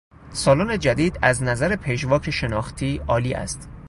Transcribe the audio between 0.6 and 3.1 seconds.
جدید از نظر پژواک شناختی